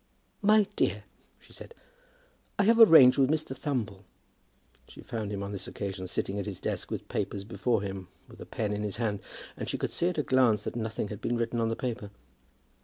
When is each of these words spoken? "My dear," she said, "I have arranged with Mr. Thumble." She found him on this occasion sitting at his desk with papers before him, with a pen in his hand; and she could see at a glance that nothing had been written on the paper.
"My 0.41 0.65
dear," 0.75 1.03
she 1.39 1.53
said, 1.53 1.75
"I 2.57 2.63
have 2.63 2.79
arranged 2.79 3.19
with 3.19 3.29
Mr. 3.29 3.55
Thumble." 3.55 4.03
She 4.87 5.01
found 5.01 5.31
him 5.31 5.43
on 5.43 5.51
this 5.51 5.67
occasion 5.67 6.07
sitting 6.07 6.39
at 6.39 6.47
his 6.47 6.59
desk 6.59 6.89
with 6.89 7.07
papers 7.07 7.43
before 7.43 7.83
him, 7.83 8.07
with 8.27 8.41
a 8.41 8.47
pen 8.47 8.73
in 8.73 8.81
his 8.81 8.97
hand; 8.97 9.21
and 9.55 9.69
she 9.69 9.77
could 9.77 9.91
see 9.91 10.09
at 10.09 10.17
a 10.17 10.23
glance 10.23 10.63
that 10.63 10.75
nothing 10.75 11.09
had 11.09 11.21
been 11.21 11.37
written 11.37 11.59
on 11.61 11.69
the 11.69 11.75
paper. 11.75 12.09